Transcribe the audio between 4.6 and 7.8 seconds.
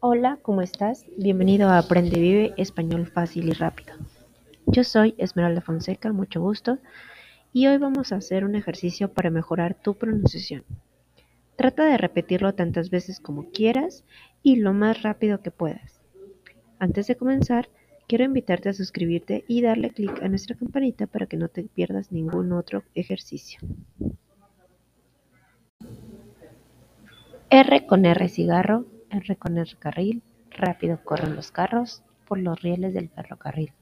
Yo soy Esmeralda Fonseca, mucho gusto, y hoy